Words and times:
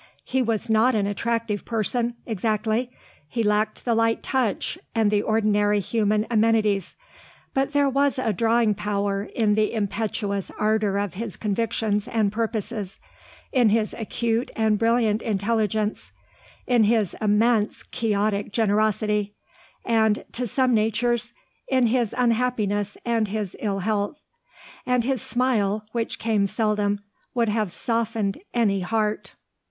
He 0.23 0.41
was 0.41 0.67
not 0.67 0.95
an 0.95 1.05
attractive 1.05 1.63
person, 1.63 2.15
exactly; 2.25 2.89
he 3.27 3.43
lacked 3.43 3.85
the 3.85 3.93
light 3.93 4.23
touch, 4.23 4.75
and 4.95 5.11
the 5.11 5.21
ordinary 5.21 5.79
human 5.79 6.25
amenities; 6.31 6.95
but 7.53 7.73
there 7.73 7.87
was 7.87 8.17
a 8.17 8.33
drawing 8.33 8.73
power 8.73 9.25
in 9.25 9.53
the 9.53 9.71
impetuous 9.75 10.49
ardour 10.57 10.97
of 10.97 11.13
his 11.13 11.37
convictions 11.37 12.07
and 12.07 12.31
purposes, 12.31 12.97
in 13.51 13.69
his 13.69 13.93
acute 13.93 14.49
and 14.55 14.79
brilliant 14.79 15.21
intelligence, 15.21 16.11
in 16.65 16.85
his 16.85 17.15
immense, 17.21 17.83
quixotic 17.83 18.51
generosity, 18.51 19.35
and, 19.85 20.25
to 20.31 20.47
some 20.47 20.73
natures, 20.73 21.35
in 21.67 21.85
his 21.85 22.15
unhappiness 22.17 22.97
and 23.05 23.27
his 23.27 23.55
ill 23.59 23.77
health. 23.77 24.17
And 24.83 25.03
his 25.03 25.21
smile, 25.21 25.85
which 25.91 26.17
came 26.17 26.47
seldom, 26.47 27.01
would 27.35 27.49
have 27.49 27.71
softened 27.71 28.39
any 28.51 28.79
heart. 28.79 29.33